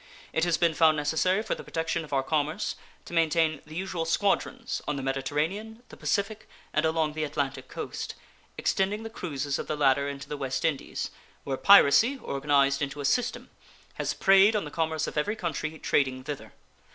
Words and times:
It 0.33 0.45
has 0.45 0.57
been 0.57 0.73
found 0.73 0.97
necessary 0.97 1.43
for 1.43 1.53
the 1.53 1.63
protection 1.63 2.03
of 2.03 2.11
our 2.11 2.23
commerce 2.23 2.75
to 3.05 3.13
maintain 3.13 3.61
the 3.67 3.75
usual 3.75 4.03
squadrons 4.03 4.81
on 4.87 4.95
the 4.95 5.03
Mediterranean, 5.03 5.83
the 5.89 5.95
Pacific, 5.95 6.49
and 6.73 6.87
along 6.87 7.13
the 7.13 7.23
Atlantic 7.23 7.67
coast, 7.67 8.15
extending 8.57 9.03
the 9.03 9.11
cruises 9.11 9.59
of 9.59 9.67
the 9.67 9.77
latter 9.77 10.09
into 10.09 10.27
the 10.27 10.37
West 10.37 10.65
Indies, 10.65 11.11
where 11.43 11.55
piracy, 11.55 12.17
organized 12.17 12.81
into 12.81 12.99
a 12.99 13.05
system, 13.05 13.51
has 13.93 14.15
preyed 14.15 14.55
on 14.55 14.65
the 14.65 14.71
commerce 14.71 15.05
of 15.05 15.19
every 15.19 15.35
country 15.35 15.77
trading 15.77 16.23
thither. 16.23 16.53